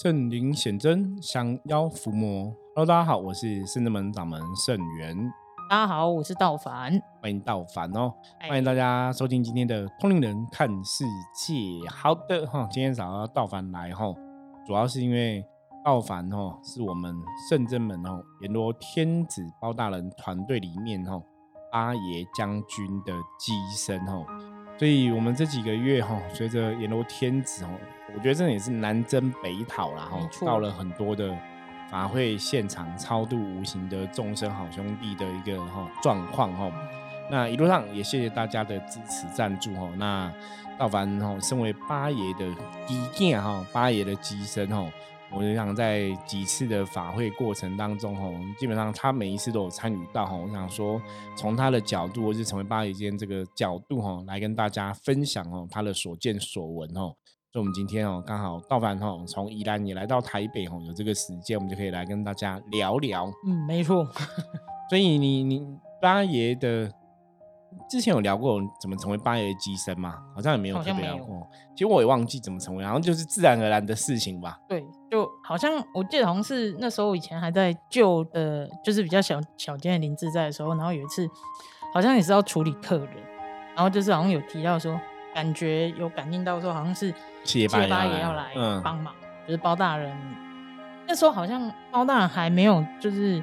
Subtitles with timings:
[0.00, 2.54] 圣灵显真，降妖伏魔。
[2.76, 5.28] Hello，大家好，我是圣真门掌门圣元。
[5.68, 11.90] 大家好，我是道凡，欢迎道凡哦，哎欢迎大家收听今天的通灵人看世界。
[11.90, 14.14] 好的哈，今天找到道凡来哈，
[14.64, 15.44] 主要是因为
[15.84, 17.12] 道凡哈是我们
[17.50, 21.20] 圣真门哦阎罗天子包大人团队里面哈
[21.72, 24.24] 八爷将军的机身哈，
[24.78, 27.70] 所以我们这几个月哈，随着阎罗天子哦，
[28.14, 31.36] 我觉得这也是南征北讨啦哈到了很多的
[31.90, 36.70] 法会现场超度无形的众生好兄弟的一个哈状况哈。
[37.30, 39.88] 那一路上也谢谢大家的支持赞助哈。
[39.96, 40.32] 那
[40.78, 42.46] 道凡哈，身为八爷的
[42.86, 44.90] 基件哈，八爷的机身哈，
[45.30, 50.34] 我就想在几次的法会过程当中哈，基本上他每一次都有参与到哈。
[50.34, 51.00] 我想说，
[51.36, 57.14] 从他的角度，或是成为八爷间这个角度哈，来跟大家分享哦他的所见所闻哦。
[57.50, 63.26] 所以，我们今天哦，刚好道凡哈从宜兰也来到台北哦，有这个时间，我们就可以来跟大家聊聊。
[63.46, 64.06] 嗯，没错，
[64.90, 65.66] 所以你你
[66.00, 66.92] 八爷的
[67.88, 70.16] 之前有聊过怎么成为八爷的机身吗？
[70.34, 71.48] 好像也没有聊过。
[71.74, 74.60] 其实我也忘记怎么成为，好像就是自然而然的事情吧。
[74.68, 81.26] 对，就好像我记得好像是那时候以前还在旧的，就是比较小小间的林志在的时候，然后有一次
[81.94, 83.16] 好像也是要处理客人，
[83.74, 85.00] 然后就是好像有提到说，
[85.34, 87.12] 感觉有感应到说好像是
[87.44, 89.14] 七爷八爷八要来帮忙，
[89.46, 90.16] 就是包大人
[91.06, 93.42] 那时候好像包大人还没有就是。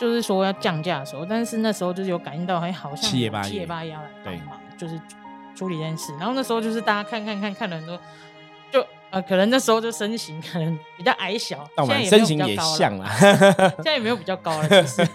[0.00, 4.96] 就是说要降价的时候，但是那时候就是有感应到，哎，好像有七爷八爷七爷八爷要来帮忙，就是
[5.56, 6.12] 处理这件事。
[6.18, 8.00] 然后那时候就是大家看看看看了很多，
[8.70, 13.16] 就呃，可能那时候就身形可能比较矮小，但我现在也没身形也有比较高了像啦，
[13.76, 15.08] 现在也没有比较高了，就是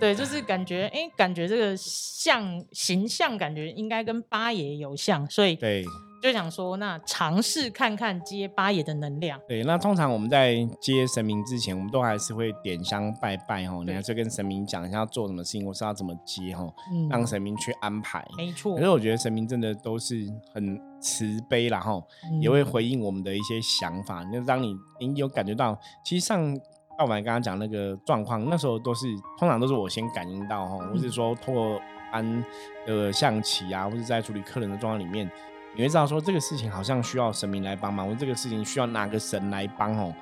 [0.00, 5.84] 对，就是感觉哎、感觉这个像形象感觉应该跟八爷有像，所以对
[6.26, 9.40] 就想说，那尝试看看接八爷的能量。
[9.48, 9.62] 对。
[9.64, 18.26] 那通常我们在接神明之前，我们都还是会点香拜拜哈，你对还是跟神明讲一下要做什么事情，或是要怎么接哈，嗯，让神明去安排。
[18.36, 20.14] 没错可，是我觉得神明真的都是
[20.52, 22.02] 很慈悲啦，哈，
[22.40, 24.24] 也嗯会回应我们的一些想法。
[24.32, 26.54] 那当你你有感觉到，其实上
[26.98, 29.06] 道凡刚刚讲那个状况，那时候都是
[29.38, 32.44] 通常都是我先感应到哈，或是说透过安
[32.86, 35.30] 的象棋啊，或者在处理客人的状况里面，
[35.76, 40.12] 你会知道说这个事情好像需要神明来帮忙，或者这个事情需要哪个神来帮哦。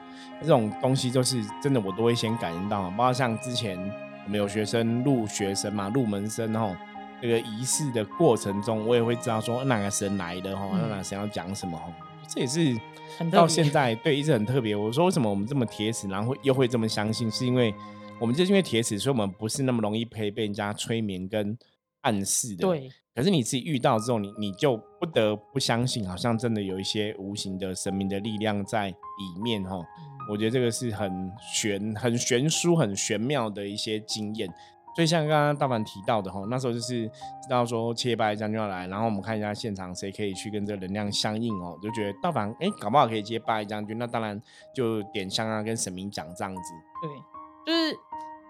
[0.41, 3.79] 这种东西就是真的，我都会先感应到，包括像之前
[4.25, 6.77] 我们有学生入学生嘛，入门生哦。
[7.23, 11.91] 这个仪式的过程中，我也会知道说哪个神来的哈，嗯那哪个神要讲什么哈，
[12.29, 12.77] 这也是
[13.31, 14.77] 到现在对一直很特别。
[14.77, 17.73] 我说为什么我们这么铁齿，然后又会这么相信，是因为
[18.19, 21.57] 我们就是因为铁齿，所以我们不是那么容易可以被人家催眠跟
[22.03, 22.67] 暗示的。。
[22.67, 29.79] 对，可是你自己遇到之后，你你就不得不相信，好像真的有一些无形的神明的力量在里面哈。
[30.29, 34.49] 我觉得这个是很玄、很玄殊、很玄妙的一些经验。
[34.97, 44.41] 所以像刚刚大凡提到的哈，那时候就是知道说七爷八爷将军要来，然后我们看一下现场谁可以去跟这个能量相应哦，就觉得大凡哎，搞不好可以接八爷将军，那当然
[44.73, 46.73] 就点香啊，跟神明讲这样子。
[47.67, 47.97] 对，就是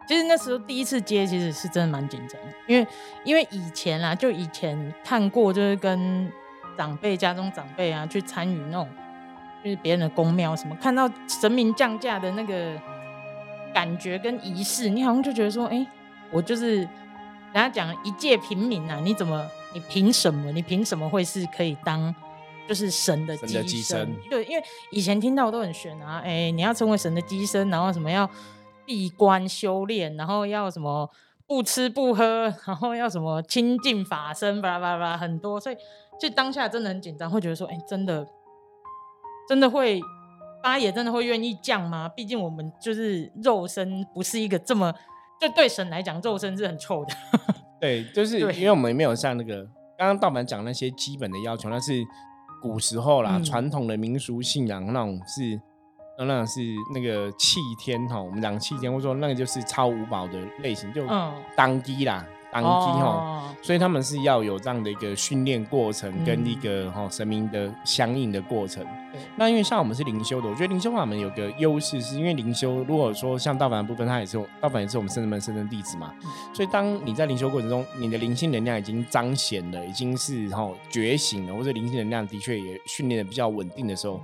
[0.06, 2.86] 其实那时候第一次接，其实是真的蛮紧张，因为
[3.24, 6.30] 因为以前啊，就以前看过，就是跟
[6.76, 8.88] 长辈家中长辈啊去参与那种
[9.62, 12.80] 就是别人的宫庙什么，看到神明降价的那个
[13.72, 15.86] 感觉跟仪式，你好像就觉得说，哎、
[16.30, 16.88] 我就是人
[17.54, 20.52] 家讲一介平民啊，你怎么你凭什么？
[20.52, 22.14] 你凭什么会是可以当？
[22.66, 28.26] 就是神的机身，对，因为以前听到都很玄啊，哎、你要成为神的机身，然后什么要
[28.86, 31.10] 闭关修炼，然后要什么
[31.46, 35.76] 不吃不喝，然后要什么清净法身，巴拉巴拉很多，所以
[36.20, 38.26] 就当下真的很紧张，会觉得说，哎、真的
[39.48, 40.00] 真的会
[40.62, 42.08] 八爷真的会愿意降吗？
[42.08, 44.92] 毕竟我们就是肉身不是一个这么，
[45.40, 47.14] 就对神来讲，肉身是很臭的。
[47.80, 49.64] 对，就是因为我们没有像那个
[49.98, 52.02] 刚刚道满讲那些基本的要求，那是
[52.62, 55.60] 古时候啦，嗯传、统的民俗信仰那种是，
[56.18, 56.60] 那种是
[56.94, 63.06] 那个气天哈，我们讲气天，或者说那个就是超五宝的类型，就嗯，当机啦，当机哈。
[63.06, 68.84] 哦所以他们是要有这样的一个训练过程，跟一嗯个哈、神明的相应的过程。
[69.10, 84.20] 对那因为像我们是灵修的，我觉得灵修法门有个优势，是因为灵修如果说像道凡的部分，它也是有道凡也是我们圣人门圣人弟子嘛，嗯所以当你在灵修过程中，你的灵性能量已经彰显了，已经是哈、觉醒了，或者灵性能量的确也训练的比较稳定的时候，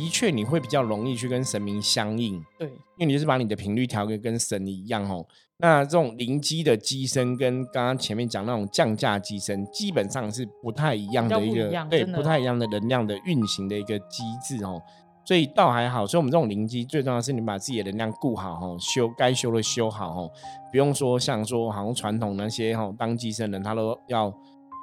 [0.00, 2.42] 的确你会比较容易去跟神明相应。
[2.58, 5.26] 对，因为你就是把你的频率调个跟神一样哦。
[5.58, 14.82] 那这种灵机的机身跟刚刚前面讲那种降价机身，基本上是不太一样的一个对不太一样的能量的运行的一个机制哦。
[15.24, 16.04] 所以倒还好。
[16.04, 20.30] 所以我们这种灵机最重要的是你把自己的能量顾好哦，修该修的修好哦，
[20.72, 24.34] 不用说像说好像传统那些哦当机身人他都要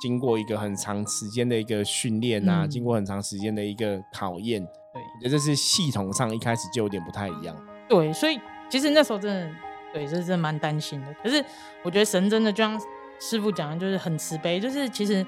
[0.02, 4.66] 经过一个很长时间的一个训练啊，嗯经过很长时间的一个考验。
[4.92, 7.56] 对我觉得这是系统上一开始就有点不太一样。
[7.88, 8.40] 对，所以
[8.70, 9.56] 其实那时候真的，
[9.94, 11.14] 对，这真的蛮担心的。
[11.24, 11.44] 可是
[11.84, 12.80] 我觉得神真的就像
[13.20, 15.26] 师傅讲的，就是很慈悲，就是其实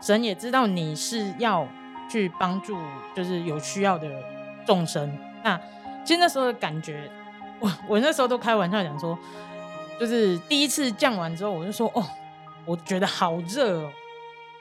[0.00, 1.66] 神也知道你是要
[2.10, 2.76] 去帮助，
[3.14, 4.08] 就是有需要的
[4.66, 5.18] 众生。
[5.42, 5.60] 那
[6.04, 7.10] 其实那时候的感觉，
[7.60, 9.18] 我我那时候都开玩笑讲说，
[9.98, 12.02] 就是第一次降完之后，我就说哦，
[12.64, 13.92] 我觉得好热哦，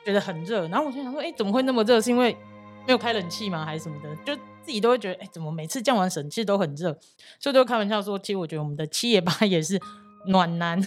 [0.05, 0.67] 觉得很热。
[0.67, 2.01] 然后我就想说，哎，怎么会那么热？
[2.01, 2.37] 是因为
[2.85, 3.65] 没有开冷气吗？
[3.65, 4.15] 还是什么的？
[4.23, 6.97] 就自己都会觉得，哎，怎么每次降完神其实都很热？
[7.39, 9.79] 所以都开玩笑说，其实我觉得我们的七爷八也是
[10.27, 10.79] 暖男，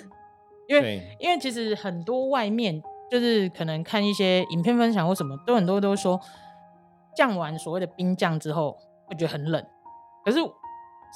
[0.69, 6.21] 因为，因为其实很多外面就是可能看一些影片分享或什么，都很多都说
[7.17, 8.77] 降完所谓的冰降之后
[9.07, 9.65] 会觉得很冷，
[10.25, 10.39] 可是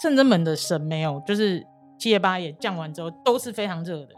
[0.02, 1.66] 圣真门的神没有，就是
[1.98, 4.14] 七爷八也降完之后都是非常热的。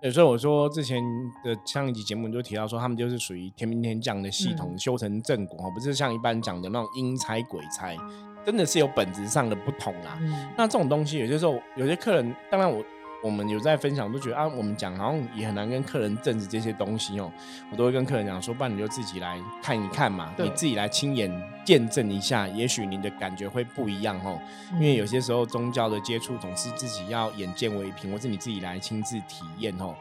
[0.00, 1.02] 对，所以我说之前
[1.42, 4.78] 的上一集节目你就提到说，他们就是属于天兵天将的系统、嗯。
[4.78, 7.96] 修成正果哦，不是像一般讲的那种阴差鬼差，
[8.44, 10.18] 真的是有本质上的不同啊。
[10.20, 12.84] 嗯，那这种东西，有些时候有些客人，当然我
[13.26, 17.30] 我们有在分享，都觉得啊，我们讲好像也很难跟客人证实这些东西哦。
[17.72, 21.28] 我都会跟客人讲说，不然你就自己来看一看嘛，你自己来亲眼
[21.64, 24.40] 见证一下，也许你的感觉会不一样哦。
[24.74, 29.92] 因为有些时候宗教的接触总是自己要眼见为凭，或是你自己来亲自体验哦。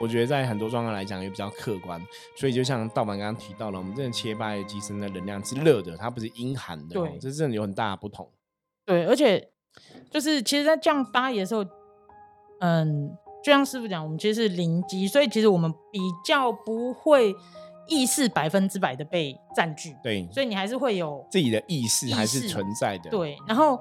[0.00, 2.04] 我觉得在很多状况来讲也比较客观，
[2.34, 8.28] 所以就像道板刚刚提到了，我们真的切拜机身的能量是热的，它不是阴寒的、哦对，这真的有很大的不同。
[8.84, 9.50] 对，而且
[10.10, 11.64] 就是其实，在降八爷的时候，
[12.62, 13.10] 嗯，
[13.42, 17.34] 就像师傅讲，我们其实是灵机，所以其实我们比较不会
[17.88, 23.10] 意识百分之百的被占据，对，所以你还是会有自己的意识还是存在的。
[23.10, 23.76] 对，然后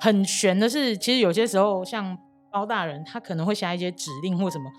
[0.00, 2.16] 很悬的是，其实有些时候像
[2.50, 4.72] 包大人，他可能会下一些指令或什么，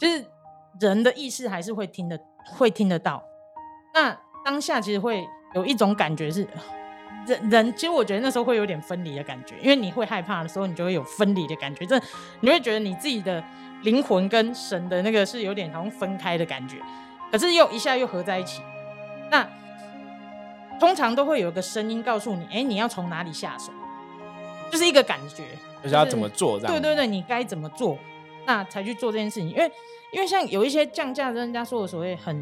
[0.00, 0.26] 就是
[0.80, 2.18] 人的意识还是会听得
[2.56, 3.22] 会听得到。
[3.94, 5.24] 那当下其实会
[5.54, 6.46] 有一种感觉是，
[7.26, 12.00] 人人其实我觉得那时候会有点分离的感觉，因为你会害怕的时候，你就会有分离的感觉，这
[12.40, 13.42] 你会觉得你自己的
[13.82, 16.76] 灵魂跟神的那个是有点好像分开的感觉，
[17.30, 18.62] 可是又一下又合在一起。
[19.30, 19.48] 那
[20.78, 23.72] 通常都会有一个声音告诉你，哎，你要从哪里下手，
[24.70, 25.42] 就是一个感觉，
[25.82, 26.72] 就是要怎么做这样。
[26.72, 27.98] 对对对，你该怎么做，
[28.46, 29.50] 那才去做这件事情。
[29.50, 29.70] 因为
[30.12, 32.36] 因为像有一些降价，人家说的所谓很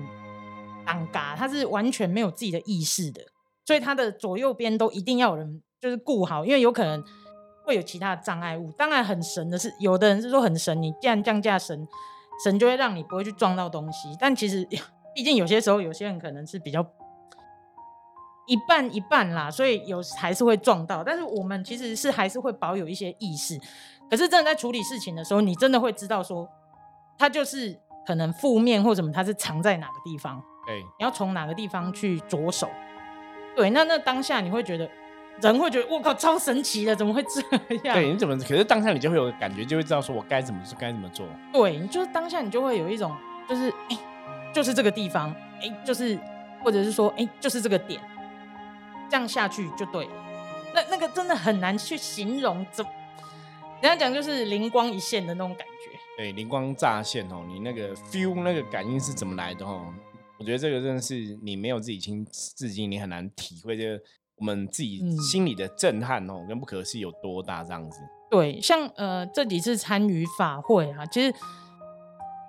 [0.84, 3.22] 尴尬，他是完全没有自己的意识的，
[3.64, 7.02] 所以他的左右边都一定要有人就是顾好，因为有可能
[7.64, 8.70] 会有其他的障碍物。
[8.72, 11.86] 当然很神的是，有的人是说很神，你既然降价神，
[12.44, 14.16] 神就会让你不会去撞到东西。
[14.20, 14.66] 但其实
[15.14, 16.84] 毕竟有些时候，有些人可能是比较。
[18.46, 23.58] 一半一半啦，所以有还是会撞到，但是我们其实是还是会保有一些意识。
[24.10, 26.46] 可是真的在处理事情的时候，你真的会知道说，
[27.16, 32.68] 它就是可能负面或什么，它是藏在哪个地方，对你要从哪个地方去着手。
[33.56, 34.88] 对，那那当下你会觉得，
[35.40, 37.40] 人会觉得我靠，超神奇的，怎么会这
[37.84, 37.96] 样？
[37.96, 38.36] 对，你怎么？
[38.38, 41.26] 可是当下你就会有感觉，就会知道说我该怎么做，该怎么做。
[41.52, 43.14] 对，你就是当下你就会有一种，
[43.48, 43.98] 就是哎、
[44.52, 46.18] 就是这个地方，哎、就是
[46.62, 48.00] 或者是说，哎、就是这个点，
[49.08, 50.10] 这样下去就对了。
[50.74, 52.84] 那那个真的很难去形容，怎
[53.80, 55.98] 人家讲就是灵光一现的那种感觉。
[56.16, 59.92] 对，灵光乍现哦，你那个 feel 那个感应是怎么来的哦？
[60.38, 64.02] 我觉得这个真的是你没有自己亲自经，你很难体会这个
[64.36, 65.16] 我们自己嗯。
[65.18, 68.00] 心里的震撼哦，跟不可思议有多大这样子。
[68.30, 71.32] 对，像呃这几次参与法会啊，其实，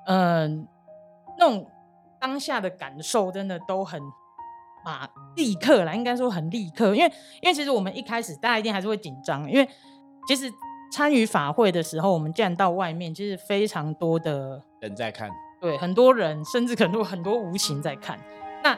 [0.07, 0.67] 嗯、
[1.37, 1.69] 那种
[2.19, 4.01] 当下的感受真的都很
[4.83, 9.69] 马立刻啦，应该说很立刻，因为因为其实我们一开始大家一定还是会紧张，因为
[10.27, 10.51] 其实
[10.91, 18.19] 参与法会的时候，我们既然到外面，其实非常多的人在看，对很多人，甚至可能有很多无形在看，
[18.63, 18.77] 那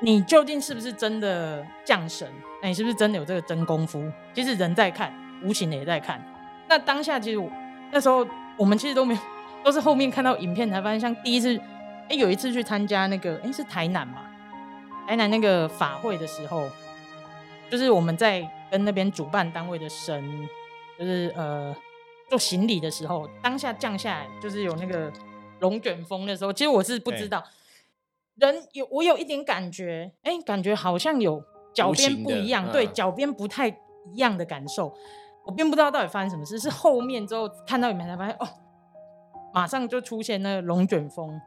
[0.00, 2.26] 你究竟是不是真的降神？
[2.62, 4.10] 那你是不是真的有这个真功夫？
[4.34, 6.22] 其实人在看，无形的也在看。
[6.68, 7.50] 那当下其实我
[7.90, 9.20] 那时候我们其实都没有，
[9.62, 11.58] 都是后面看到影片才发现，像第一次，
[12.08, 14.22] 哎，有一次去参加那个，哎，是台南嘛？
[15.06, 16.68] 台南那个法会的时候，
[17.68, 20.48] 就是我们在跟那边主办单位的神，
[20.98, 21.74] 就是呃
[22.30, 25.12] 做行李的时候，当下降下来就是有那个
[25.58, 27.44] 龙卷风的时候，其实我是不知道，
[28.36, 31.42] 人有我有一点感觉，哎，感觉好像有
[31.74, 32.92] 脚边不一样，对，嗯。
[32.94, 34.94] 脚边不太一样的感受，
[35.44, 38.48] 我并不知道到底发生什么事，是后面之后看到你们才发现，哦，
[39.52, 41.40] 马上就出现那个龙卷风，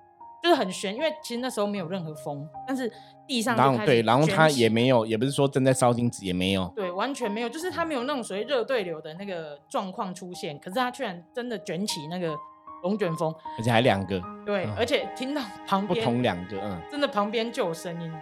[0.44, 2.92] 就是很悬，因为其实那时候没有任何风，但是
[3.26, 12.36] 地上然后对，然后它也没有，也不是说正在烧金子，也没有，对，完全没有，就是它没有那种所谓热对流的那个状况出现，可是它居然真的卷起那个
[12.84, 18.14] 龙卷风，而且还两个，对，而且听到 旁边不同两个，嗯，真的旁边就有声音，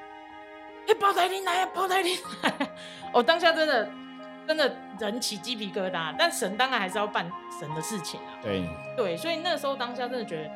[0.88, 2.70] 哎，包台林来，包台林来，
[3.12, 3.90] 哦，当下真的
[4.48, 7.28] 真的人起鸡皮疙瘩，但神当然还是要办
[7.60, 8.64] 神的事情啊，对，
[8.96, 10.52] 对，所以那时候当下真的觉得。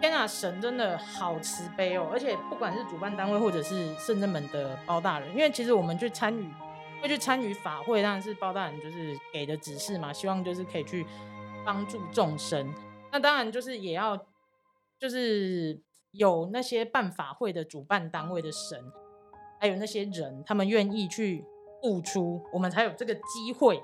[0.00, 2.08] 天啊，神真的好慈悲哦！
[2.12, 6.50] 而且不管是主办单位或者是圣真门的包大人，因为其实我们去参与，
[7.02, 11.06] 会去参与法会，当然是包大人就是给的指示嘛，希望就是可以去
[11.64, 12.72] 帮助众生。
[13.10, 14.16] 那当然就是也要
[14.98, 15.80] 就是
[16.12, 18.78] 有那些办法会的主办单位的神，
[19.60, 21.44] 还有那些人，他们愿意去
[21.82, 23.82] 付出，我们才有这个机会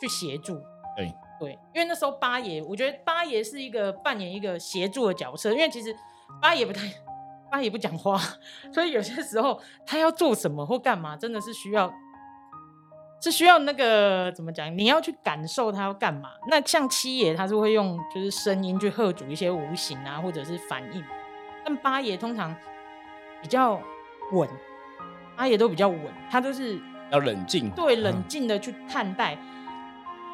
[0.00, 0.54] 去协助。
[0.96, 1.12] 对。
[1.44, 5.94] 对，因为那时候八爷，我觉得八爷是一个扮演一个协助的角色，因为其实
[6.40, 6.82] 八爷不太，
[7.50, 8.18] 八爷不讲话，
[8.72, 11.92] 所以有些时候他要做什么或干嘛，真的是需要，
[13.20, 14.76] 是需要那个怎么讲？
[14.76, 16.30] 你要去感受他要干嘛。
[16.48, 21.04] 那像七爷，他是会用就是声音去喝阻一些无形啊，或者是反应，
[21.64, 22.54] 但八爷通常
[23.40, 23.80] 比较
[24.32, 24.48] 稳，
[25.36, 29.38] 八爷都比较稳，他都是要冷静，对，冷静的去看待。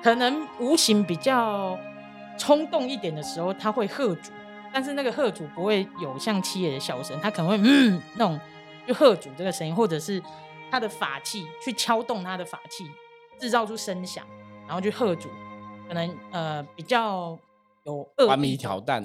[0.02, 1.78] 可能无形比较
[2.38, 4.32] 冲动一点的时候，他会喝主，
[4.72, 8.40] 但是那个喝主不会有像七爷的笑声，他可能会嗯那种
[8.86, 10.22] 就喝主这个声音，或者是
[10.70, 12.84] 他的法器去敲动他的法器，
[13.38, 14.24] 制造出声响，
[14.66, 15.28] 然后去喝主，
[15.86, 17.38] 可能呃比较
[17.84, 19.04] 有恶意挑弹，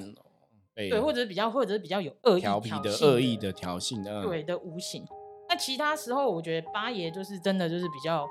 [0.74, 5.04] 对，或者是比较或者是比较有恶意调皮的恶意的挑衅的，对的无形。
[5.48, 8.26] 那其他时候，我觉得八爷就是真的就是比较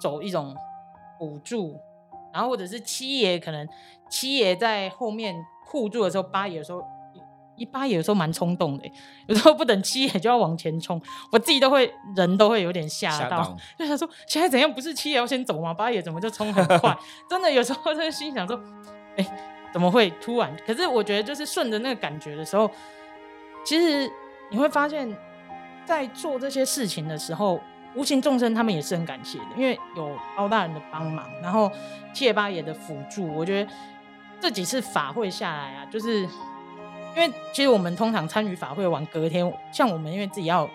[0.00, 0.54] 走一种。
[1.24, 1.80] 辅助，
[2.32, 3.66] 然后或者是七爷，可能
[4.10, 6.84] 七爷在后面护住的时候，八爷有时候
[7.56, 8.84] 一八爷有时候蛮冲动的，
[9.26, 11.00] 有时候不等七爷就要往前冲，
[11.32, 14.70] 我自己都会人都会有点吓到，就想说现在怎样？
[14.70, 15.72] 不是七爷要先走吗？
[15.72, 16.94] 八爷怎么就冲很快？
[17.30, 18.60] 真的有时候在心想说，
[19.16, 19.26] 哎，
[19.72, 20.54] 怎么会突然？
[20.66, 22.70] 可是我觉得就是顺着那个感觉的时候，
[23.64, 24.10] 其实
[24.50, 25.16] 你会发现
[25.86, 27.58] 在做这些事情的时候。
[27.94, 31.70] 无形众生他们也是很感谢的，因为有包大人的帮忙，然后
[32.12, 33.26] 七爷八爷的辅助。
[33.34, 33.70] 我觉得
[34.40, 40.68] 这几次法会下来啊，就是因为其实我们通常参与法会完隔天，像我们因为自己要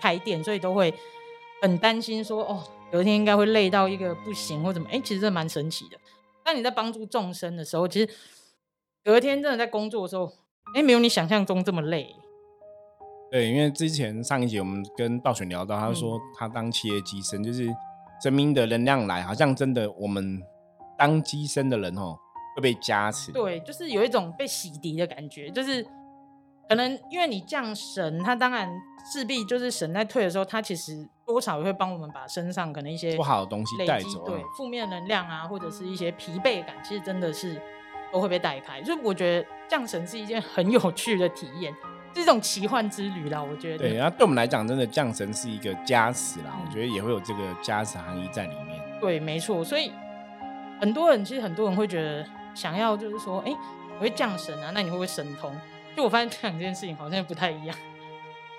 [0.00, 0.92] 开店，所以都会
[1.62, 4.88] 很担心说，哦，隔天应该会累到一个不行或怎么。
[4.90, 5.96] 哎，其实这蛮神奇的。
[6.42, 8.08] 当你在帮助众生的时候，其实
[9.02, 10.30] 隔天真的在工作的时候，
[10.74, 12.14] 哎，没有你想象中这么累。
[13.34, 17.66] 对，因为之前上一集我们跟道玄聊到，他说他当企业机身，就是
[18.22, 20.40] 神明的能量来，好像真的我们
[20.96, 22.16] 当机身的人哦
[22.54, 23.32] 会被加持。
[23.32, 25.84] 对，就是有一种被洗涤的感觉，就是
[26.68, 28.70] 可能因为你降神，他当然
[29.12, 37.60] 势必就是神在退的时候，他其实多少也会帮我们把身上可能一些不好的东西带走，对，负面能量啊，或者是一些疲惫感，其实真的是
[38.12, 38.80] 都会被带开。
[38.84, 41.74] 所以我觉得降神是一件很有趣的体验。
[42.14, 43.78] 是一种奇幻之旅啦，我觉得。
[43.78, 48.80] 对，然后对我们来讲，真的降神是一个加持啦，我觉得也会有这个加持含义在里面。
[49.00, 49.64] 对，没错。
[49.64, 49.92] 所以
[50.80, 53.52] 很多人其实很多人会觉得，想要就是说，哎，
[53.96, 55.52] 我会降神啊，那你会不会神通？
[55.96, 57.76] 就我发现这两件事情好像不太一样。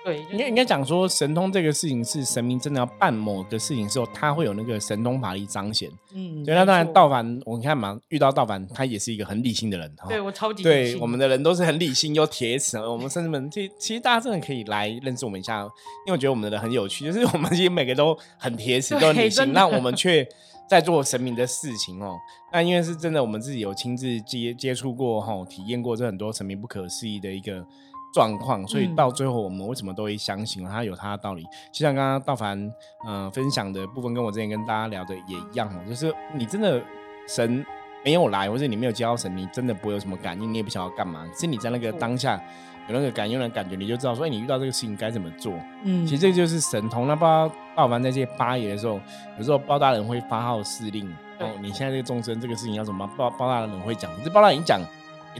[0.06, 5.90] 对，应该应该讲说神通这个事情是神明真的要办某个事情时候，他会有那个神通法力彰显。
[6.14, 6.54] 嗯，对。
[6.54, 9.92] 那当然，道凡，我看嘛，遇到道凡，他也是一个很理性的人。
[10.08, 12.78] 对我超级对，我们的人都是很理性又铁齿。
[12.78, 15.66] 我们甚至们，其其实大家真的可以来认识我们一下，因
[16.06, 20.24] 为我觉得我们的人很有趣，就是我们其实每个都很铁齿，都很理性，那我们却
[20.68, 22.16] 在做神明的事情哦。
[22.52, 27.66] 那因为是真的，我们自己有亲自接接触过哈，体验过这很多神明不可思议的一个。
[28.16, 31.42] 状况，所以到最后我们为什么都会相信他有他的道理？
[31.70, 32.72] 就像刚刚道凡
[33.06, 36.82] 嗯分享的部分，跟我之前跟大家聊的也一样哦，就是你真的
[37.28, 37.62] 神
[38.02, 41.28] 没有来，或者你没有接到神，你真的不会有什么感应，你也不晓得干嘛。
[41.38, 42.42] 是你在那个当下
[42.88, 45.52] 有那个感应的感觉，你就知道说，哎，你遇到这个事情该怎么做。
[45.84, 47.06] 嗯，其实这就是神通。
[47.06, 48.98] 那包道凡在这些八爷的时候，
[49.36, 51.06] 有时候包大人会发号施令，
[51.38, 54.80] 哦，你现在这个众生这个事情要怎么包包大人会讲，这包大人讲。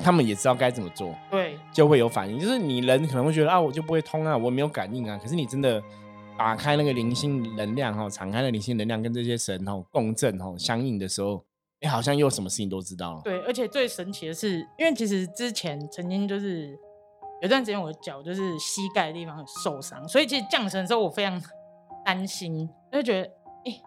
[0.03, 2.39] 他们也知道该怎么做，对，就会有反应。
[2.39, 5.19] 就是你人可能会觉得啊，我就不会通啊，我没有感应啊。
[5.21, 5.83] 可是你真的
[6.39, 11.43] 打开那个灵性能量哈，敞开了灵性能量跟这些神哈共振哈相应的时候，
[11.81, 13.21] 你好像又什么事情都知道了。
[13.25, 16.79] 对，而且最神奇的是，因为其实之前曾经就是
[17.43, 21.41] 有段时间我的脚就是膝盖的地方受伤，所以其实降神的时候我非常
[22.05, 23.29] 担心，就觉得
[23.65, 23.81] 哎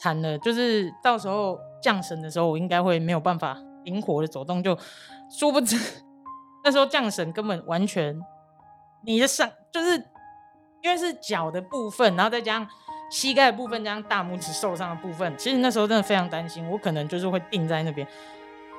[0.00, 4.76] 惨了，就是到时候降神的时候我应该会没有办法灵活的走动就。
[5.30, 5.76] 殊不知，
[6.64, 8.18] 那时候降神根本完全，
[9.04, 9.96] 你的上就是
[10.82, 12.68] 因为是脚的部分，然后再加上
[13.10, 18.06] 膝盖的部分，加上大拇指受伤的部分，其实那时候真的非常担心，我可能就是会定在那边，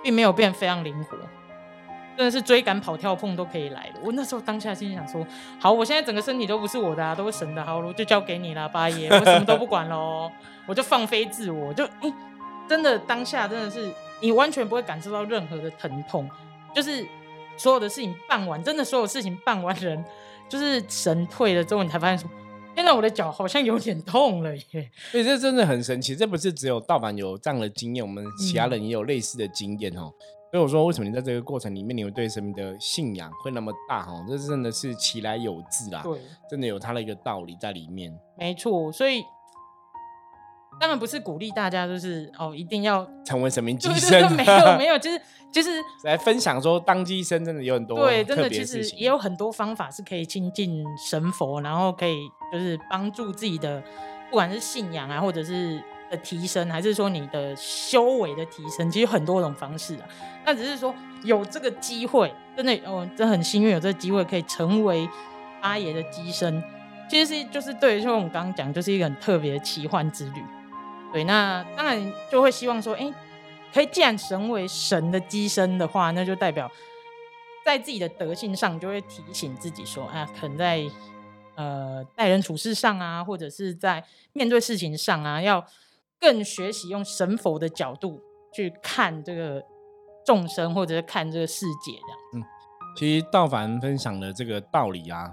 [0.04, 1.18] 并没有变非常灵活。
[2.16, 4.00] 真的是追赶、跑、跳、碰都可以来的。
[4.04, 5.24] 我那时候当下心想说：
[5.60, 10.32] 好，我现在整个身体都不是我的，啊，都是神的，好，我就交给你了，八爷，我什么都不管喽，
[10.66, 12.12] 我就放飞自我，就哎，
[12.68, 16.30] 真的当下真的是你完全不会感受到任何的疼痛，
[16.74, 17.06] 就是
[17.58, 20.04] 所有的事情办完，真的所有事情办完，人
[20.50, 22.30] 就是神退了之后，你才发现说：
[22.76, 24.92] 现在我的脚好像有点痛了耶。
[25.12, 30.12] 所以这真的很神奇，这不是只有盗版有这样的经验，我们其他人也有类似的经验哦。
[30.50, 34.04] 所以我说，为什么你在这个过程里面，你会对神明的信仰会那么大？
[34.04, 36.18] 哈，这真的是其来有自啦，对，
[36.50, 38.18] 真的有它的一个道理在里面。
[38.38, 39.22] 没错，所以
[40.80, 45.70] 当然不是鼓励大家，就是哦，一定要成为神明机身，没有 没有，就是就是
[46.04, 52.18] 来分享说，当机身真的有很多对，真的其实也有很多方法是可以亲近神佛，然后可以
[52.52, 53.82] 就是帮助自己的，
[54.30, 55.82] 不管是信仰啊，或者是。
[56.10, 60.08] 的提升，还是说你的修为的提升，其实很多种方式啊。
[60.46, 65.06] 那只是说有这个机会，真的哦，真很幸运有这个机会可以成为
[65.60, 66.64] 阿爷的机身。
[67.10, 70.42] 其实是就是对，就我们刚刚讲，就是一个很特别的奇幻之旅。
[71.12, 73.14] 对，那当然就会希望说，哎，
[73.74, 76.72] 可以既然成为神的机身的话，那就代表
[77.66, 80.84] 在自己的德性上，就会提醒自己说，啊，可能在
[81.56, 85.66] 呃待人处事上啊，或者是在面对事情上啊，要。
[86.20, 88.20] 更学习用神佛的角度
[88.52, 89.64] 去看这个
[90.26, 92.18] 众生，或者是看这个世界，这样。
[92.34, 92.44] 嗯，
[92.96, 95.32] 其实道凡分享的这个道理啊，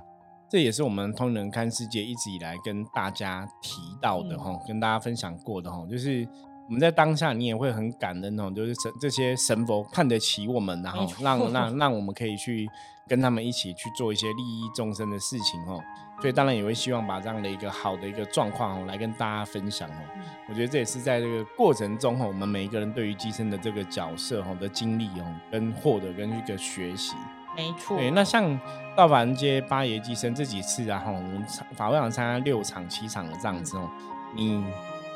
[0.54, 6.24] 这也是我们通人看世界一直以来跟大家提到的哈，跟大家分享过的哈，就是
[6.68, 12.68] 我们在当下你也会很感恩哦，就是神这些神佛看得起我们，然后让 让让我们可以去
[13.08, 15.82] 跟他们一起去做一些利益众生的事情哦。
[16.20, 20.02] 所以当然也会希望把这样的一个好的一个状况哦，来跟大家分享哦。
[20.48, 27.16] 我觉得这也是在这个过程中哈，我们每一个人对于机身的这个角色哈的经历哦，跟获得跟一个学习。
[27.56, 27.96] 没错。
[27.96, 28.58] 对，那像
[28.96, 31.44] 道凡街八爷寄生这几次啊哈，我们
[31.76, 33.88] 法会场参加六场七场的这样子哦，
[34.34, 34.64] 你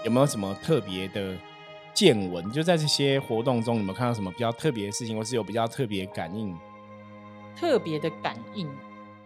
[0.05, 1.37] 有没有什么特别的
[1.95, 2.51] 见闻？
[2.51, 6.57] 就在这些活动中，有没有看到什么比较特别的事情，或是有比较特别感应？
[7.57, 8.69] 特别的感应，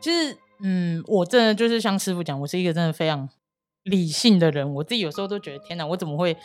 [0.01, 0.37] 其实。
[0.64, 3.29] 嗯，我真的就是像师傅讲，我是一个真的非常
[3.83, 4.75] 理性的人。
[4.75, 6.37] 我自己有时候都觉得，天哪，我怎么会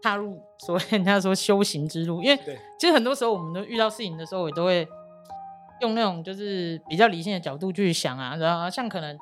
[0.00, 2.22] 踏入所谓人家说修行之路？
[2.22, 2.40] 因为
[2.80, 4.88] 其实很多时候我们都遇到事情的时候，也都会
[5.80, 8.36] 用那种就是比较理性的角度去想啊。
[8.36, 9.14] 然后像可能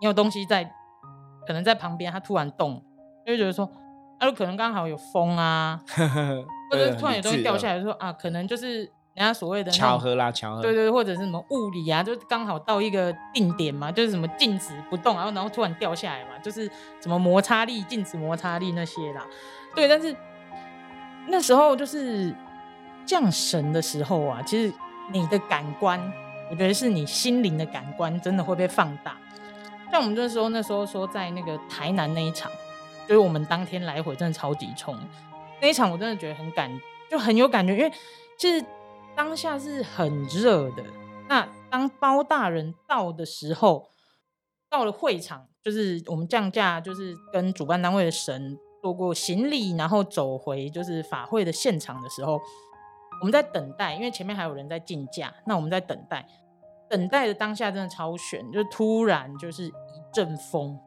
[0.00, 0.64] 你有东西在，
[1.46, 2.82] 可能在旁边，它突然动，
[3.26, 3.70] 就会觉得说，
[4.18, 5.80] 啊，可能刚好有风啊，
[6.70, 8.90] 或者突然有东西掉下来，说啊，可能就是。
[9.16, 16.68] 人家所谓的巧合啦，巧合，对对，或者是什么物理啊，就刚好到一个定点嘛，就是什么静止不动，然后然后突然掉下来嘛，就是
[17.00, 19.24] 什么摩擦力、静止摩擦力那些啦。
[19.72, 20.16] 对，但是
[21.28, 22.34] 那时候就是
[23.06, 24.74] 降神的时候啊，其实
[25.12, 26.00] 你的感官，
[26.50, 29.16] 我觉得是你心灵的感官真的会被放大。
[29.90, 32.50] 像我们那时候那时候说在那个台南那一场，
[33.08, 34.98] 就是我们当天来回真的超级冲
[35.60, 36.70] 那一场，我真的觉得很感，
[37.10, 37.92] 就很有感觉，因为
[38.38, 38.64] 其实。
[39.16, 40.82] 当下是很热的。
[41.28, 43.88] 那当包大人到的时候，
[44.68, 52.40] 到了会场，就是我们降价，就是跟主办单位的神做过行礼，然后走回就是法会的现场的时候，
[53.20, 55.32] 我们在等待，因为前面还有人在竞价。
[55.46, 56.26] 那我们在等待，
[56.88, 59.72] 等待的当下真的超悬，就突然就是一
[60.12, 60.78] 阵风。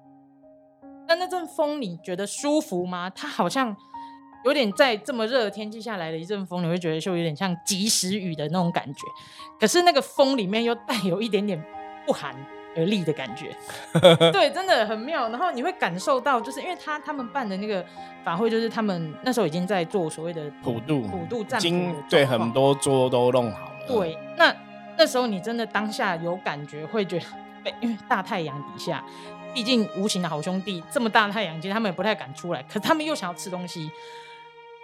[1.07, 3.09] 那那阵风你觉得舒服吗？
[3.09, 3.75] 它好像。
[4.45, 9.01] 有点在这么热的天气下来的一阵风，你会觉得就有点像及时雨的那种感觉。
[9.59, 11.61] 可是那个风里面又带有一点点
[12.05, 12.33] 不寒
[12.77, 13.55] 而立的感觉，
[14.31, 15.27] 对，真的很妙。
[15.29, 17.83] 然后你会感受到，就是因为他他们办的那个
[18.23, 21.59] 法会，就是他们那时候已经在做所谓的普渡普渡战，
[22.09, 23.87] 对，很多桌都弄好了。
[23.87, 24.55] 对，那
[24.97, 27.19] 那时候你真的当下有感觉，会觉
[27.63, 29.03] 得，因为大太阳底下。
[29.53, 32.61] 毕竟无形的好兄弟，这么大的太阳，其实他们也不太敢出来。
[32.71, 33.89] 可他们又想要吃东西，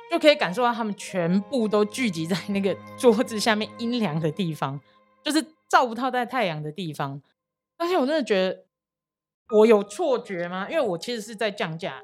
[0.09, 4.79] 就可以感受到他们全部都聚集在那个桌子下面阴凉的地方，
[5.23, 7.21] 就是照不到在太阳的地方。
[7.83, 8.65] 而且我真的觉得，
[9.55, 10.67] 我有错觉吗？
[10.69, 12.01] 因为我其实是在降价，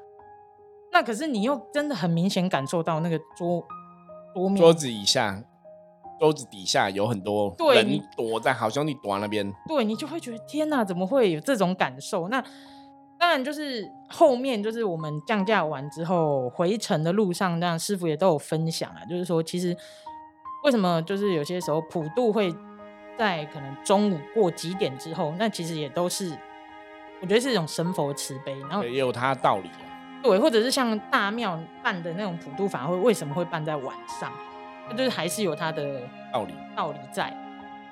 [0.92, 3.66] 那可是你又真的很明显感受到那个桌
[4.34, 5.42] 桌面桌子以下。
[6.18, 12.28] 桌子底下有很多人躲在好兄弟躲在那边，对你就会觉得天哪，怎么会有这种感受？
[12.28, 12.44] 那
[13.18, 19.74] 当然就是后面就是我们降价完之后回程的路上，这样师傅也都有分享啊，就是说其实
[20.64, 22.58] 为什么就是有些时候普渡会这
[23.20, 26.34] 在可能中午过几点之后，那其实也都是
[27.20, 29.84] 我觉得是一种神佛慈悲，然后也有它的道理啊。
[30.22, 34.32] 对，或者是像大庙办的那种普渡法会，为什么会办在晚上？
[34.88, 36.00] 那就是还是有它的
[36.32, 37.30] 道理道理在。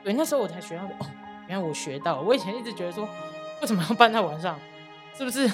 [0.03, 1.07] 对，那时候我才学到的哦，
[1.47, 2.23] 原来我学到了。
[2.23, 3.07] 我以前一直觉得说，
[3.61, 4.59] 为什么要办在晚上？
[5.14, 5.47] 是不是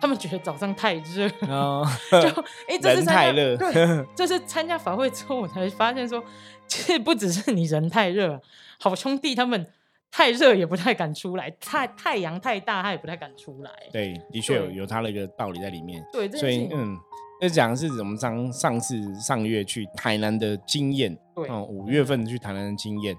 [0.00, 1.28] 他们觉得早上太热？
[1.40, 3.56] 就哎，这是太热。
[3.56, 6.22] 对，这是参加法会之后，我才发现说，
[6.66, 8.40] 其实不只是你人太热，
[8.78, 9.66] 好兄弟他们。
[10.10, 13.70] 太热也不太敢出来，太太阳太大他也不太敢出来。
[13.92, 16.02] 对，的确有有他的一个道理在里面。
[16.10, 16.96] 对，所以嗯，
[17.42, 23.14] 那讲的是我们上上次上月去台南的经验，对，哦，五月份去台南的经验。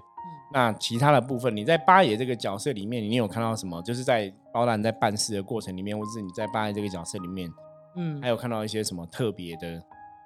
[0.52, 3.80] 那其他的部分，你在八爷这个角色里面，你有看到什么？
[3.82, 7.50] 就是在包揽在办事的过程里面，或者是你在扮演这个角色里面，
[7.96, 9.82] 嗯，还有看到一些什么特别的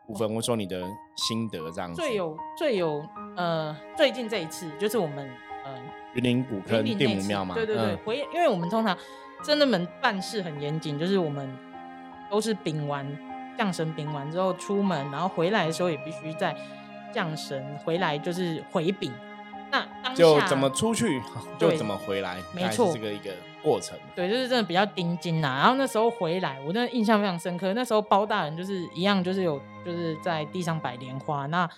[0.06, 0.82] 部分，或者说你的
[1.16, 1.96] 心得这样子。
[1.96, 3.04] 最有最有
[3.36, 5.28] 呃，最近这一次就是我们
[5.66, 5.74] 嗯。
[6.14, 8.96] 云林古坑地母庙嘛，对对对，回，因为我们通常
[9.42, 11.52] 真的们办事很严谨，就是我们
[12.30, 13.04] 都是禀完
[13.58, 16.56] 降神禀完之后出门，然后回来的时候也必须在
[17.12, 19.10] 降神回来就是回禀。
[20.02, 21.22] 那就怎么出去
[21.58, 23.30] 就怎么回来，没错，这个一个
[23.62, 23.98] 过程。
[24.14, 25.56] 对，就是真的比较钉金呐。
[25.60, 27.72] 然后那时候回来，我真的印象非常深刻。
[27.74, 31.68] 那时候包大人就是一样，就是有就是在地上摆莲花那。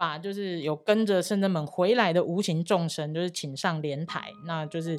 [0.00, 4.96] 把就是有跟着圣人们回来的无形众生，就是请上莲台，那就是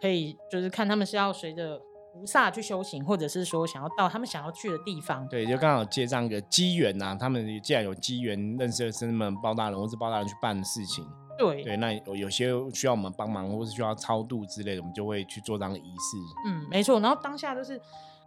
[0.00, 1.80] 可以就是看他们是要随着
[2.12, 5.24] 菩萨去修行，或者是说想要到他们想要去的地方。
[5.28, 11.06] 对，就刚好接上一个机缘呐，他们既然有机缘认识了圣人们包大人，或是包大人去办的事情。
[11.38, 16.16] 对对，那有有些需要我们帮忙，或是需要超度之类的，我们就会去做这样的仪式。
[16.46, 17.00] 嗯，没错。
[17.00, 17.80] 然后当下就是。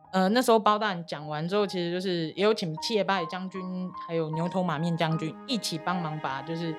[0.10, 6.74] 呃，那时候包大人讲完之后，其实就是也有请七爷八爷将军，还有牛头马面将军一起帮忙把就是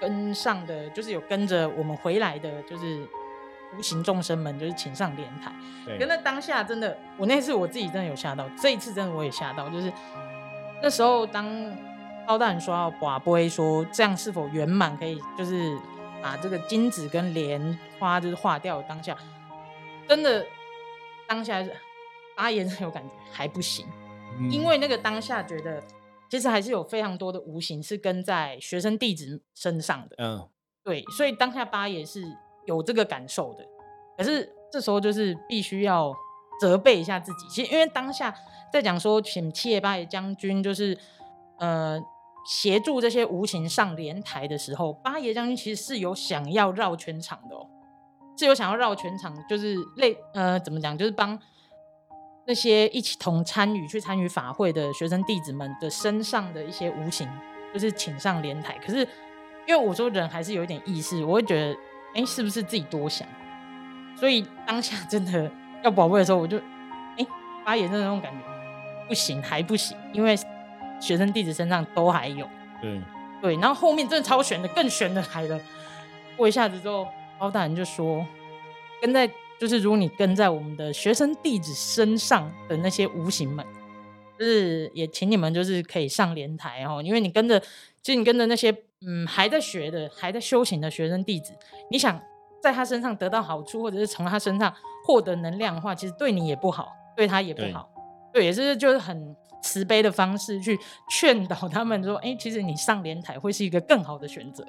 [0.00, 3.06] 跟上的，就是有跟着我们回来的，就是
[3.76, 5.54] 无形众生们，就是请上莲台。
[5.84, 6.06] 对。
[6.06, 9.92] 那当下真的，我那次我自己真的有吓到，这一次真的我也吓到，就是
[10.82, 11.46] 那时候当
[12.26, 15.78] 包大人说要寡杯说这样是否圆满，可以就是
[16.22, 19.16] 把这个金子跟莲花就是化掉，当下
[20.08, 20.46] 真的
[21.26, 21.70] 当下是。
[22.36, 23.86] 阿言有感觉还不行，
[24.50, 25.80] 因为那个当下觉得，
[26.28, 30.16] 其实还是有非常多的无形是跟在学生弟子身上的。
[30.18, 30.48] 嗯，
[30.82, 32.24] 对，所以当下八爷是
[32.66, 33.64] 有这个感受的。
[34.18, 36.12] 可是这时候就是必须要
[36.60, 38.34] 责备一下自己，其实因为当下
[38.72, 40.98] 在讲说请七爷八爷将军就是
[41.60, 42.02] 呃
[42.46, 47.66] 协助这些无形上莲台的时候，八爷将军其实是有想要绕全场的哦，
[48.38, 51.38] 是有想要绕全场，就是类呃怎么讲，就是帮。
[52.46, 57.26] 那些一起同参与去参与法会的学生弟子们的身上的一些无形，
[57.72, 58.76] 就是请上莲台。
[58.84, 58.98] 可是
[59.66, 61.74] 因为我说人还是有一点意识，我会觉得，
[62.14, 63.26] 哎，是不是自己多想？
[64.14, 65.50] 所以当下真的
[65.82, 66.58] 要宝贝的时候，我就，
[67.16, 67.26] 哎，
[67.64, 68.44] 八爷的那种感觉，
[69.08, 70.36] 不行，还不行，因为
[71.00, 72.48] 学生弟子身上都还有。
[72.80, 73.00] 对
[73.40, 75.60] 对，然后后面真的超悬的，更悬的来了。
[76.36, 77.06] 过一下子之后，
[77.38, 78.26] 包大人就说，
[79.00, 79.30] 跟在。
[79.56, 83.64] 就是如果你跟在我们的学生弟子身上的那些无形们，
[84.36, 87.58] 就是也请你们就是可以上莲台哦，因为你跟着，
[88.02, 88.76] 其实你跟着那些
[89.06, 91.54] 嗯还在学的、还在修行的学生弟子，
[91.88, 92.20] 你想
[92.60, 94.74] 在他身上得到好处，或者是从他身上
[95.06, 97.88] 获得能量的话，其实对你也不好，对他也不好。
[98.32, 104.64] 对，也是就是很慈悲的方式去劝导他们说，哎，其实你上莲台会是一个更好的选择。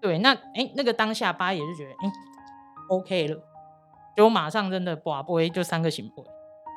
[0.00, 2.12] 对，那哎那个当下八爷就觉得，哎
[2.88, 3.36] ，OK 了。
[4.16, 6.24] 就马上真的寡不就三个行不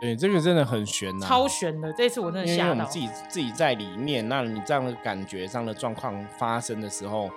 [0.02, 1.92] 对，这个真的很悬呐，超悬的。
[1.94, 2.58] 这次我真的吓到。
[2.58, 7.30] 因为我们自己自己在里面，那你这样的感觉、这样的状况发生的时候，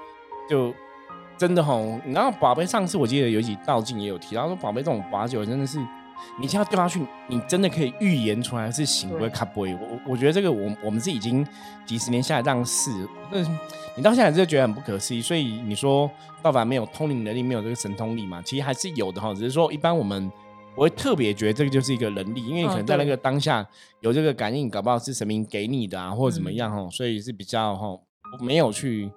[0.50, 0.74] 就
[1.36, 1.98] 真的吼。
[2.06, 5.78] 然后宝贝上次我记得有几道镜也有提到说，宝贝这种把酒真的是，
[6.40, 9.74] 你现在掉下去，你真的可以预言出来是行不会卡不会。
[9.74, 11.46] 我我觉得这个我我们是已经
[11.84, 12.90] 几十年下来让试，
[13.30, 13.40] 那
[13.96, 15.20] 你到现在就觉得很不可思议。
[15.20, 16.10] 所以你说
[16.42, 18.42] 道法没有通灵能力，没有这个神通力嘛？
[18.42, 20.30] 其实还是有的哈，只是说一般我们。
[20.76, 23.66] 我会特别觉得这个就是一个能力，因为你可能在那个当下
[23.98, 27.98] 有这个感应，搞不好是神明给你的啊，或者怎么样哈，所以是比较哈
[28.38, 29.10] 没有去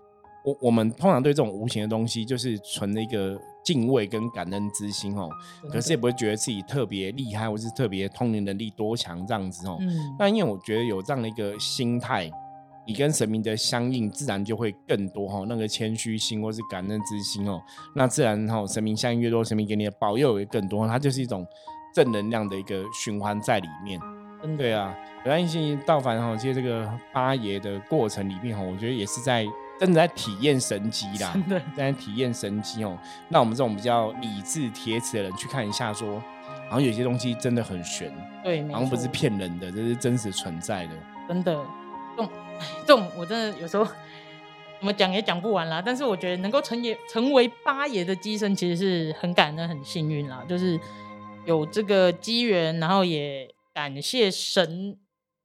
[0.43, 5.29] 我我们通常对这种无形的东西就是存了一个敬畏跟感恩之心哦，
[5.71, 9.77] 可是也不会觉得自己特别厉害或是特别通灵能力多强这样子哦。
[10.17, 12.29] 那因为我觉得有这样的一个心态。
[12.83, 17.61] 你跟神明的相应，自然就会更多哈，那个谦虚心或是感恩之心哦，
[17.95, 21.45] 那自然哈，神明相应越多，神明给你的保佑也更多，它就是一种
[21.93, 24.01] 正能量的一个循环在里面。
[24.57, 29.45] 对啊，本来性道凡哈，其实这个八爷的过程里面哈，我觉得也是在
[29.81, 32.95] 真的在体验神机啦，真的在体验神机哦。
[33.29, 36.21] 那我们这种比较理智铁齿的人去看一下，说
[36.69, 38.13] 好像有些东西真的很玄，
[38.43, 40.93] 对，好像不是骗人的，这是真实存在的。
[41.27, 41.65] 真的，
[42.15, 42.31] 这种
[42.85, 45.81] 这种我真的有时候怎么讲也讲不完啦。
[45.83, 50.45] 但是我觉得能够成也成为八爷的机身，其实是很感恩、很幸运啦。
[50.47, 50.79] 就是
[51.47, 54.95] 有这个机缘，然后也感谢神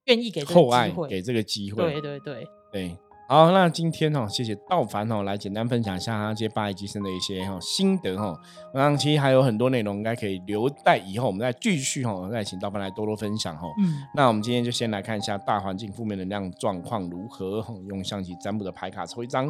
[0.04, 1.82] 愿意给这个机会，给这个机会。
[1.84, 2.96] 对对对对。
[3.28, 8.38] 好，那今天哦，谢谢道凡哦，来简单分享一下他这些八 A 机身的一些哈心得哈。
[8.72, 13.66] 那其实还有很多内容，应该可以留待以后我们再继续哈，再请道凡来多多分享哈。
[13.82, 19.44] 嗯，那我们今天就先来看一下大环境负面能量状况如何，用象棋占卜的牌卡抽一张，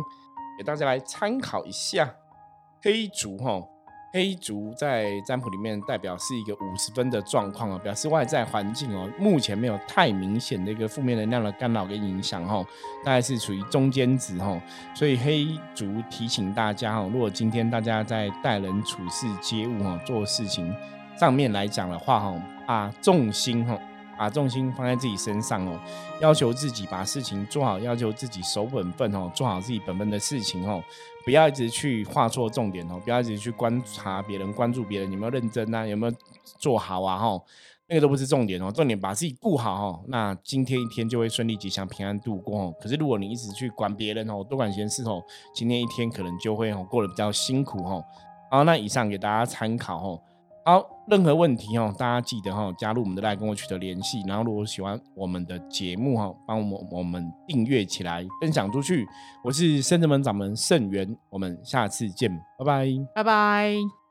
[0.57, 2.15] 给大家来参考一下。
[2.83, 3.62] 黑竹哈。
[4.12, 12.64] 黑竹在占卜里面代表是一个五十分的状况啊，表示外在环境哦，目前没有太明显的一个负面能量的干扰跟影响哈，
[13.05, 14.59] 大概是处于中间值哈，
[14.95, 20.75] 所以黑竹提醒大家哈，如果今天大家在待人处事接物哈，做事情
[21.19, 23.79] 上面来讲的话哈，啊重心哈。
[24.18, 25.79] 把重心放在自己身上哦，
[26.20, 30.83] 要求自己把事情做好，要求自己守本分哦，做好自己本分的事情哦，
[31.24, 36.12] 不要一直去画错重点哦，不要一直去观察别人、关注别人有没有认真啊，有没有
[36.59, 37.42] 做好啊哈，
[37.88, 42.74] 那个都不是重点哦，重点把自己顾好哦，那今天一天就会顺利吉祥、平安度过哦。
[42.81, 45.22] 可是如果你一直去管别人哦，多管闲事哦，
[45.55, 48.05] 今天一天可能就会哦过得比较辛苦哦。
[48.50, 50.20] 好，那以上给大家参考哦。
[50.66, 54.20] 好，任何问题哦，大家记得哈，加入我们的 LINE 跟我取得联系。
[54.26, 59.07] 然后，如果喜欢我们的节目哈，帮我们我们订阅起来，分享出去。
[59.44, 64.06] 我是圣智门掌门圣元，我们下次见，拜拜，拜拜。